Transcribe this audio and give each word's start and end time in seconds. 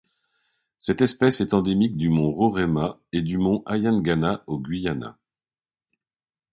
Cette 0.79 1.01
espèce 1.01 1.41
est 1.41 1.53
endémique 1.53 1.95
du 1.95 2.09
mont 2.09 2.31
Roraima 2.31 2.97
et 3.11 3.21
du 3.21 3.37
mont 3.37 3.61
Ayanganna 3.67 4.43
au 4.47 4.57
Guyana. 4.57 5.15